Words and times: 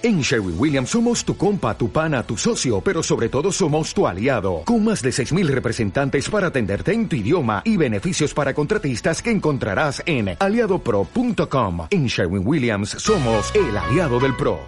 En 0.00 0.20
Sherwin 0.20 0.54
Williams 0.56 0.90
somos 0.90 1.24
tu 1.24 1.36
compa, 1.36 1.76
tu 1.76 1.90
pana, 1.90 2.22
tu 2.22 2.36
socio, 2.36 2.80
pero 2.80 3.02
sobre 3.02 3.28
todo 3.28 3.50
somos 3.50 3.92
tu 3.92 4.06
aliado, 4.06 4.62
con 4.64 4.84
más 4.84 5.02
de 5.02 5.10
6.000 5.10 5.48
representantes 5.48 6.30
para 6.30 6.46
atenderte 6.46 6.92
en 6.92 7.08
tu 7.08 7.16
idioma 7.16 7.62
y 7.64 7.76
beneficios 7.76 8.32
para 8.32 8.54
contratistas 8.54 9.20
que 9.20 9.32
encontrarás 9.32 10.00
en 10.06 10.36
aliadopro.com. 10.38 11.88
En 11.90 12.06
Sherwin 12.06 12.46
Williams 12.46 12.90
somos 12.90 13.52
el 13.56 13.76
aliado 13.76 14.20
del 14.20 14.36
PRO. 14.36 14.60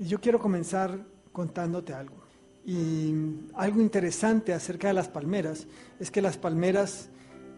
Yo 0.00 0.20
quiero 0.20 0.40
comenzar 0.40 1.06
contándote 1.30 1.94
algo. 1.94 2.24
Y 2.66 3.14
algo 3.54 3.80
interesante 3.80 4.52
acerca 4.52 4.88
de 4.88 4.94
las 4.94 5.06
palmeras 5.06 5.68
es 6.00 6.10
que 6.10 6.20
las 6.20 6.36
palmeras 6.36 7.10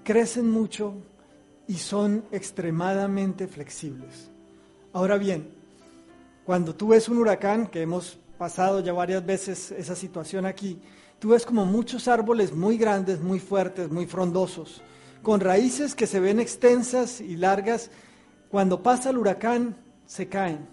crecen 0.05 0.51
mucho 0.51 0.97
y 1.67 1.77
son 1.77 2.27
extremadamente 2.31 3.49
flexibles. 3.49 4.31
Ahora 4.93 5.17
bien, 5.17 5.60
cuando 6.51 6.75
tú 6.75 6.89
ves 6.89 7.09
un 7.09 7.19
huracán, 7.19 7.69
que 7.69 7.81
hemos 7.81 8.19
pasado 8.37 8.81
ya 8.81 8.93
varias 8.93 9.25
veces 9.25 9.71
esa 9.71 9.95
situación 9.95 10.47
aquí, 10.47 10.81
tú 11.21 11.29
ves 11.29 11.47
como 11.47 11.65
muchos 11.65 12.09
árboles 12.09 12.53
muy 12.53 12.77
grandes, 12.77 13.21
muy 13.21 13.39
fuertes, 13.39 13.89
muy 13.89 14.05
frondosos, 14.07 14.83
con 15.23 15.39
raíces 15.39 15.95
que 15.95 16.09
se 16.09 16.19
ven 16.19 16.41
extensas 16.41 17.21
y 17.21 17.37
largas, 17.37 17.93
cuando 18.51 18.83
pasa 18.83 19.11
el 19.11 19.19
huracán 19.19 19.77
se 20.07 20.29
caen. 20.29 20.67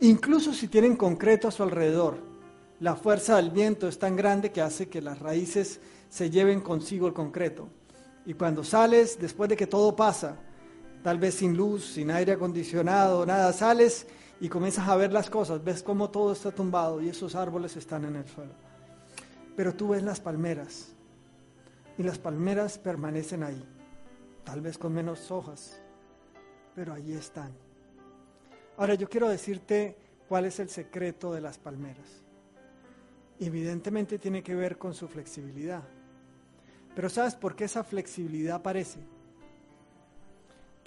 Incluso 0.00 0.52
si 0.52 0.68
tienen 0.68 0.94
concreto 0.94 1.48
a 1.48 1.52
su 1.52 1.62
alrededor, 1.62 2.18
la 2.78 2.94
fuerza 2.94 3.36
del 3.36 3.50
viento 3.50 3.88
es 3.88 3.98
tan 3.98 4.14
grande 4.14 4.52
que 4.52 4.60
hace 4.60 4.90
que 4.90 5.00
las 5.00 5.20
raíces 5.20 5.80
se 6.10 6.28
lleven 6.28 6.60
consigo 6.60 7.06
el 7.06 7.14
concreto. 7.14 7.70
Y 8.26 8.34
cuando 8.34 8.62
sales, 8.62 9.18
después 9.18 9.48
de 9.48 9.56
que 9.56 9.66
todo 9.66 9.96
pasa, 9.96 10.36
tal 11.08 11.16
vez 11.16 11.36
sin 11.36 11.56
luz, 11.56 11.86
sin 11.86 12.10
aire 12.10 12.32
acondicionado, 12.32 13.24
nada, 13.24 13.50
sales 13.54 14.06
y 14.42 14.50
comienzas 14.50 14.86
a 14.88 14.94
ver 14.94 15.10
las 15.10 15.30
cosas, 15.30 15.64
ves 15.64 15.82
cómo 15.82 16.10
todo 16.10 16.32
está 16.32 16.50
tumbado 16.50 17.00
y 17.00 17.08
esos 17.08 17.34
árboles 17.34 17.74
están 17.78 18.04
en 18.04 18.16
el 18.16 18.28
suelo. 18.28 18.52
Pero 19.56 19.74
tú 19.74 19.88
ves 19.88 20.02
las 20.02 20.20
palmeras 20.20 20.88
y 21.96 22.02
las 22.02 22.18
palmeras 22.18 22.76
permanecen 22.76 23.42
ahí, 23.42 23.64
tal 24.44 24.60
vez 24.60 24.76
con 24.76 24.92
menos 24.92 25.30
hojas, 25.30 25.80
pero 26.74 26.92
allí 26.92 27.14
están. 27.14 27.54
Ahora 28.76 28.92
yo 28.92 29.08
quiero 29.08 29.30
decirte 29.30 29.96
cuál 30.28 30.44
es 30.44 30.60
el 30.60 30.68
secreto 30.68 31.32
de 31.32 31.40
las 31.40 31.56
palmeras. 31.56 32.22
Evidentemente 33.40 34.18
tiene 34.18 34.42
que 34.42 34.54
ver 34.54 34.76
con 34.76 34.92
su 34.92 35.08
flexibilidad. 35.08 35.84
Pero 36.94 37.08
¿sabes 37.08 37.34
por 37.34 37.56
qué 37.56 37.64
esa 37.64 37.82
flexibilidad 37.82 38.56
aparece? 38.56 39.00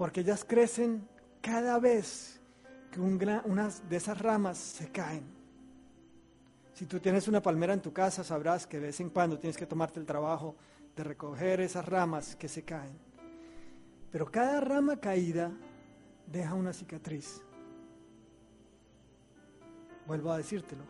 Porque 0.01 0.21
ellas 0.21 0.43
crecen 0.43 1.07
cada 1.41 1.77
vez 1.77 2.41
que 2.89 2.99
unas 2.99 3.87
de 3.87 3.97
esas 3.97 4.17
ramas 4.17 4.57
se 4.57 4.89
caen. 4.91 5.23
Si 6.73 6.87
tú 6.87 6.99
tienes 6.99 7.27
una 7.27 7.39
palmera 7.39 7.75
en 7.75 7.83
tu 7.83 7.93
casa, 7.93 8.23
sabrás 8.23 8.65
que 8.65 8.79
de 8.79 8.87
vez 8.87 8.99
en 8.99 9.11
cuando 9.11 9.37
tienes 9.37 9.57
que 9.57 9.67
tomarte 9.67 9.99
el 9.99 10.07
trabajo 10.07 10.55
de 10.95 11.03
recoger 11.03 11.61
esas 11.61 11.85
ramas 11.85 12.35
que 12.35 12.47
se 12.47 12.63
caen. 12.63 12.97
Pero 14.11 14.25
cada 14.25 14.59
rama 14.59 14.97
caída 14.97 15.51
deja 16.25 16.55
una 16.55 16.73
cicatriz. 16.73 17.39
Vuelvo 20.07 20.31
a 20.31 20.37
decírtelo. 20.37 20.83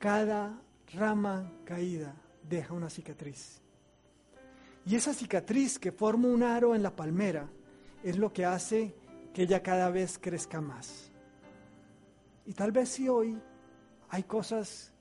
Cada 0.00 0.60
rama 0.92 1.52
caída 1.64 2.16
deja 2.42 2.74
una 2.74 2.90
cicatriz. 2.90 3.62
Y 4.84 4.96
esa 4.96 5.14
cicatriz 5.14 5.78
que 5.78 5.92
forma 5.92 6.26
un 6.26 6.42
aro 6.42 6.74
en 6.74 6.82
la 6.82 6.96
palmera 6.96 7.48
es 8.02 8.16
lo 8.18 8.32
que 8.32 8.44
hace 8.44 8.94
que 9.34 9.42
ella 9.42 9.62
cada 9.62 9.90
vez 9.90 10.18
crezca 10.18 10.60
más. 10.60 11.10
Y 12.46 12.52
tal 12.54 12.72
vez 12.72 12.88
si 12.88 13.08
hoy 13.08 13.38
hay 14.08 14.22
cosas 14.24 14.92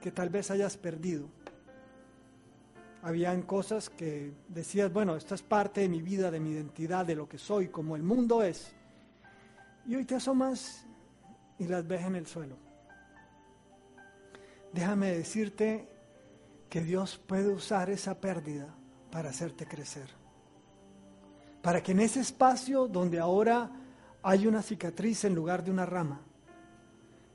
que 0.00 0.10
tal 0.10 0.28
vez 0.28 0.50
hayas 0.50 0.76
perdido. 0.76 1.28
Habían 3.02 3.42
cosas 3.42 3.88
que 3.88 4.32
decías, 4.48 4.92
bueno, 4.92 5.16
esto 5.16 5.34
es 5.34 5.42
parte 5.42 5.82
de 5.82 5.88
mi 5.88 6.02
vida, 6.02 6.30
de 6.30 6.40
mi 6.40 6.50
identidad, 6.50 7.06
de 7.06 7.14
lo 7.14 7.28
que 7.28 7.38
soy, 7.38 7.68
como 7.68 7.94
el 7.94 8.02
mundo 8.02 8.42
es. 8.42 8.74
Y 9.86 9.94
hoy 9.94 10.04
te 10.04 10.16
asomas 10.16 10.84
y 11.58 11.68
las 11.68 11.86
ves 11.86 12.04
en 12.04 12.16
el 12.16 12.26
suelo. 12.26 12.56
Déjame 14.72 15.12
decirte 15.12 15.88
que 16.68 16.82
Dios 16.82 17.16
puede 17.16 17.48
usar 17.48 17.90
esa 17.90 18.20
pérdida 18.20 18.74
para 19.10 19.30
hacerte 19.30 19.66
crecer. 19.66 20.25
Para 21.66 21.82
que 21.82 21.90
en 21.90 21.98
ese 21.98 22.20
espacio 22.20 22.86
donde 22.86 23.18
ahora 23.18 23.68
hay 24.22 24.46
una 24.46 24.62
cicatriz 24.62 25.24
en 25.24 25.34
lugar 25.34 25.64
de 25.64 25.72
una 25.72 25.84
rama, 25.84 26.20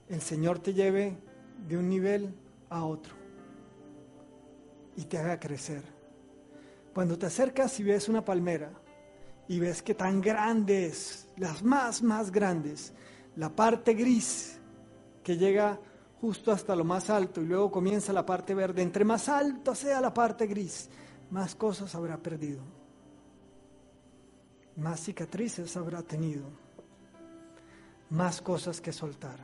el 0.07 0.21
Señor 0.21 0.59
te 0.59 0.73
lleve 0.73 1.17
de 1.67 1.77
un 1.77 1.89
nivel 1.89 2.33
a 2.69 2.85
otro 2.85 3.13
y 4.95 5.03
te 5.03 5.17
haga 5.17 5.37
crecer. 5.37 5.83
Cuando 6.93 7.17
te 7.17 7.25
acercas 7.25 7.77
y 7.81 7.83
ves 7.83 8.07
una 8.07 8.23
palmera 8.23 8.71
y 9.49 9.59
ves 9.59 9.81
que 9.81 9.95
tan 9.95 10.21
grandes, 10.21 11.27
las 11.35 11.61
más, 11.61 12.01
más 12.01 12.31
grandes, 12.31 12.93
la 13.35 13.49
parte 13.49 13.95
gris 13.95 14.61
que 15.25 15.35
llega 15.35 15.77
justo 16.21 16.53
hasta 16.53 16.73
lo 16.73 16.85
más 16.85 17.09
alto 17.09 17.41
y 17.41 17.47
luego 17.47 17.69
comienza 17.69 18.13
la 18.13 18.25
parte 18.25 18.55
verde, 18.55 18.81
entre 18.81 19.03
más 19.03 19.27
alta 19.27 19.75
sea 19.75 19.99
la 19.99 20.13
parte 20.13 20.47
gris, 20.47 20.89
más 21.31 21.53
cosas 21.53 21.93
habrá 21.95 22.15
perdido, 22.15 22.61
más 24.75 25.01
cicatrices 25.01 25.75
habrá 25.77 26.01
tenido, 26.01 26.45
más 28.09 28.41
cosas 28.41 28.81
que 28.81 28.91
soltar. 28.91 29.39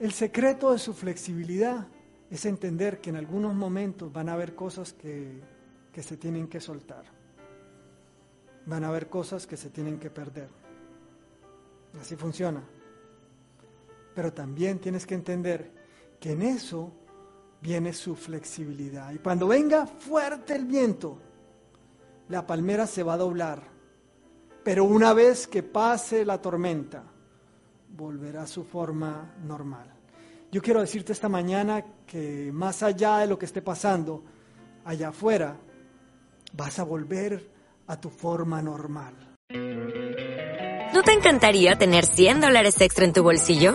El 0.00 0.12
secreto 0.12 0.72
de 0.72 0.78
su 0.78 0.94
flexibilidad 0.94 1.86
es 2.30 2.46
entender 2.46 3.00
que 3.00 3.10
en 3.10 3.16
algunos 3.16 3.54
momentos 3.54 4.12
van 4.12 4.28
a 4.28 4.34
haber 4.34 4.54
cosas 4.54 4.92
que, 4.92 5.42
se 6.00 6.16
tienen 6.16 6.48
que 6.48 6.60
soltar. 6.60 7.04
Van 8.64 8.84
a 8.84 8.88
haber 8.88 9.08
cosas 9.08 9.46
que 9.46 9.58
se 9.58 9.68
tienen 9.68 9.98
que 9.98 10.08
perder. 10.08 10.48
Así 12.00 12.16
funciona. 12.16 12.62
Pero 14.14 14.32
también 14.32 14.78
tienes 14.78 15.06
que 15.06 15.14
entender 15.14 15.70
que 16.18 16.32
en 16.32 16.42
eso 16.42 16.92
viene 17.60 17.92
su 17.92 18.16
flexibilidad. 18.16 19.12
Y 19.12 19.18
cuando 19.18 19.48
venga 19.48 19.86
fuerte 19.86 20.54
el 20.54 20.64
viento, 20.64 21.18
la 22.28 22.46
palmera 22.46 22.86
se 22.86 23.02
va 23.02 23.14
a 23.14 23.18
doblar. 23.18 23.79
Pero 24.62 24.84
una 24.84 25.14
vez 25.14 25.46
que 25.46 25.62
pase 25.62 26.24
la 26.24 26.40
tormenta, 26.40 27.02
volverá 27.96 28.42
a 28.42 28.46
su 28.46 28.64
forma 28.64 29.34
normal. 29.42 29.92
Yo 30.52 30.60
quiero 30.60 30.80
decirte 30.80 31.12
esta 31.12 31.28
mañana 31.28 31.84
que 32.06 32.50
más 32.52 32.82
allá 32.82 33.18
de 33.18 33.28
lo 33.28 33.38
que 33.38 33.46
esté 33.46 33.62
pasando 33.62 34.24
allá 34.84 35.08
afuera, 35.08 35.56
vas 36.52 36.78
a 36.78 36.84
volver 36.84 37.50
a 37.86 38.00
tu 38.00 38.10
forma 38.10 38.60
normal. 38.60 39.14
¿No 40.92 41.02
te 41.02 41.12
encantaría 41.12 41.76
tener 41.76 42.04
100 42.04 42.40
dólares 42.40 42.80
extra 42.80 43.04
en 43.04 43.12
tu 43.12 43.22
bolsillo? 43.22 43.74